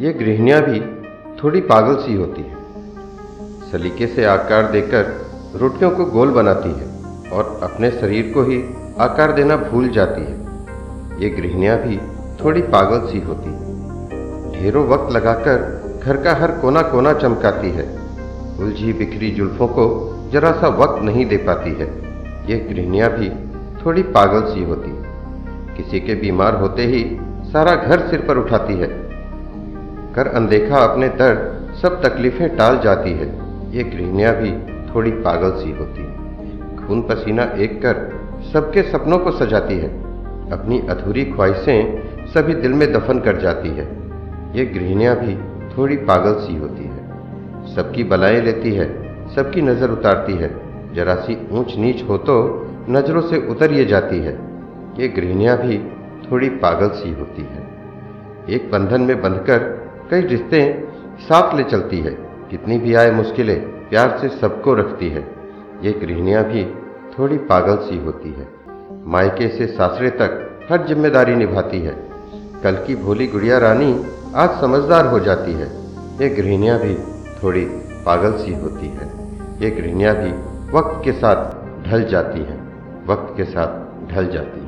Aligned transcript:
ये 0.00 0.12
गृहिणियाँ 0.12 0.60
भी 0.62 0.80
थोड़ी 1.36 1.60
पागल 1.60 1.94
सी 1.96 2.14
होती 2.14 2.42
हैं। 2.42 3.70
सलीके 3.70 4.06
से 4.06 4.24
आकार 4.24 4.70
देकर 4.72 5.04
रोटियों 5.54 5.90
को 5.90 6.04
गोल 6.04 6.30
बनाती 6.30 6.68
है 6.68 6.88
और 7.30 7.60
अपने 7.62 7.90
शरीर 7.90 8.30
को 8.34 8.42
ही 8.42 8.58
आकार 8.98 9.32
देना 9.32 9.56
भूल 9.56 9.88
जाती 9.88 10.20
है। 10.20 11.22
ये 11.22 11.30
गृहिणियाँ 11.30 11.78
भी 11.78 11.96
थोड़ी 12.44 12.62
पागल 12.62 13.06
सी 13.06 13.20
होती 13.20 13.50
हैं। 13.50 14.52
ढेरों 14.52 14.86
वक्त 14.88 15.12
लगाकर 15.12 15.64
घर 16.04 16.22
का 16.22 16.34
हर 16.34 16.50
कोना 16.50 16.82
कोना 16.82 17.12
चमकाती 17.12 17.70
है। 17.70 17.88
उलझी 18.58 18.92
बिखरी 18.92 19.30
जुल्फों 19.30 19.68
को 19.68 19.88
जरा 20.32 20.52
सा 20.52 20.68
वक्त 20.68 21.02
नहीं 21.02 21.26
दे 21.26 21.36
पाती 21.36 21.70
है। 21.70 21.88
ये 22.50 22.58
गृहिणियाँ 22.58 23.10
भी 23.10 23.30
थोड़ी 23.84 24.02
पागल 24.02 24.54
सी 24.54 24.64
होती 24.64 24.92
किसी 25.76 26.00
के 26.00 26.14
बीमार 26.14 26.54
होते 26.54 26.86
ही 26.86 27.04
सारा 27.52 27.74
घर 27.74 28.08
सिर 28.08 28.20
पर 28.20 28.38
उठाती 28.38 28.74
है। 28.74 29.06
कर 30.16 30.26
अनदेखा 30.26 30.78
अपने 30.78 31.08
दर्द 31.08 31.74
सब 31.76 32.00
तकलीफें 32.02 32.56
टाल 32.56 32.78
जाती 32.78 33.10
है। 33.12 33.26
ये 33.70 33.82
गृहिणियाँ 33.84 34.34
भी 34.34 34.52
थोड़ी 34.90 35.10
पागल 35.10 35.50
सी 35.52 35.72
होती 35.72 36.02
है। 36.02 36.76
खून 36.76 37.02
पसीना 37.02 37.42
एक 37.42 37.82
कर 37.82 37.98
सबके 38.52 38.82
सपनों 38.82 39.18
को 39.18 39.30
सजाती 39.30 39.74
है। 39.74 39.88
अपनी 40.52 40.78
अधूरी 40.88 41.24
ख्वाहिशें 41.24 42.26
सभी 42.26 42.54
दिल 42.54 42.72
में 42.72 42.92
दफन 42.92 43.20
कर 43.20 43.40
जाती 43.40 43.68
है। 43.68 43.86
ये 44.54 44.66
गृहिणियाँ 44.66 45.16
भी 45.16 45.36
थोड़ी 45.76 45.96
पागल 45.96 46.34
सी 46.34 46.56
होती 46.56 46.84
है। 46.84 47.74
सबकी 47.74 48.04
बलाएँ 48.04 48.40
लेती 48.40 48.72
है, 48.72 48.90
सबकी 49.34 49.62
नज़र 49.62 49.90
उतारती 49.90 50.32
है। 50.32 50.50
जरा 50.94 51.14
सी 51.14 51.38
ऊंच 51.52 51.76
नीच 51.76 52.04
हो 52.08 52.18
तो 52.18 52.36
नज़रों 52.90 53.20
से 53.20 53.46
उतर 53.48 53.72
ये 53.72 53.84
जाती 53.84 54.18
है। 54.18 54.38
ये 54.98 55.08
गृहिणियाँ 55.08 55.56
भी 55.58 55.78
थोड़ी 56.22 56.48
पागल 56.48 56.88
सी 56.88 57.12
होती 57.12 57.42
है। 57.42 57.66
एक 58.50 58.70
बंधन 58.72 59.00
में 59.00 59.20
बंधकर 59.22 59.85
कई 60.10 60.20
रिश्ते 60.22 60.58
साथ 61.20 61.54
ले 61.54 61.62
चलती 61.64 61.98
है। 62.00 62.10
कितनी 62.50 62.78
भी 62.78 62.94
आए 62.94 63.10
मुश्किलें 63.10 63.58
प्यार 63.88 64.16
से 64.18 64.28
सबको 64.30 64.74
रखती 64.74 65.08
है। 65.08 65.22
ये 65.82 65.92
गृहिणियाँ 66.00 66.44
भी 66.44 66.64
थोड़ी 67.12 67.38
पागल 67.48 67.76
सी 67.76 67.98
होती 67.98 68.30
है। 68.32 68.46
मायके 69.06 69.48
से 69.48 69.66
सासरे 69.66 70.10
तक 70.10 70.68
हर 70.70 70.86
ज़िम्मेदारी 70.86 71.34
निभाती 71.34 71.80
है। 71.80 71.94
कल 72.62 72.76
की 72.76 72.96
भोली 72.96 73.26
गुड़िया 73.26 73.58
रानी 73.58 73.90
आज 74.34 74.60
समझदार 74.60 75.06
हो 75.06 75.20
जाती 75.20 75.52
है। 75.52 75.68
ये 76.20 76.28
गृहिणियाँ 76.28 76.78
भी 76.78 76.94
थोड़ी 77.42 77.64
पागल 78.06 78.32
सी 78.38 78.54
होती 78.54 78.86
है। 78.88 79.10
ये 79.60 79.70
गृहिणियाँ 79.70 80.14
भी 80.14 80.30
वक्त 80.72 81.04
के 81.04 81.12
साथ 81.12 81.88
ढल 81.88 82.04
जाती 82.04 82.40
हैं। 82.40 82.60
वक्त 83.06 83.36
के 83.36 83.44
साथ 83.44 84.14
ढल 84.14 84.26
जाती 84.26 84.60
हैं। 84.60 84.65